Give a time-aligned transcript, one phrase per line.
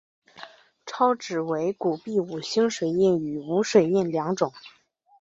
[0.87, 4.51] 钞纸为古币五星水印与无水印两种。